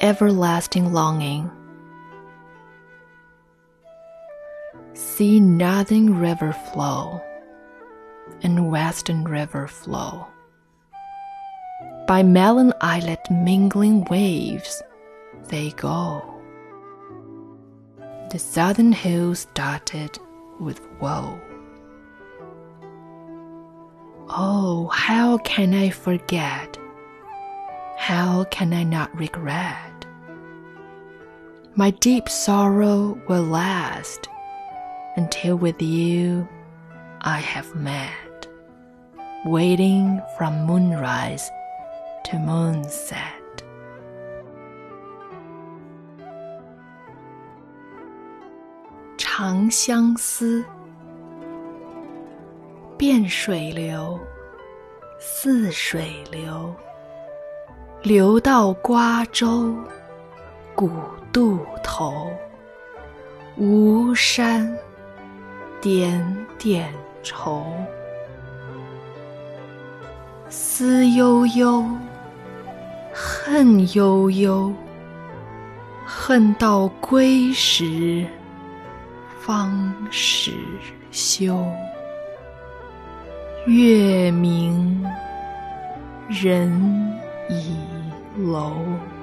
[0.00, 1.50] everlasting longing.
[4.94, 7.20] See northern river flow
[8.42, 10.26] and western river flow.
[12.06, 14.82] By melon islet mingling waves
[15.48, 16.34] they go.
[18.30, 20.18] The southern hills dotted
[20.60, 21.40] with woe.
[24.30, 26.77] Oh, how can I forget?
[27.98, 30.06] How can I not regret?
[31.74, 34.28] My deep sorrow will last
[35.16, 36.48] until with you
[37.20, 38.46] I have met,
[39.44, 41.50] waiting from moonrise
[42.26, 43.16] to moonset.
[49.16, 50.62] 《长相思》
[52.96, 54.18] 汴水流，
[55.20, 56.74] 泗水流。
[58.02, 59.74] 流到瓜洲，
[60.74, 60.90] 古
[61.32, 62.30] 渡头。
[63.56, 64.72] 吴山
[65.80, 67.66] 点点愁，
[70.48, 71.84] 思悠悠，
[73.12, 74.72] 恨悠悠，
[76.06, 78.24] 恨到归时。
[79.40, 80.52] 方始
[81.10, 81.66] 休，
[83.66, 85.04] 月明
[86.28, 87.74] 人倚
[88.36, 89.17] 楼。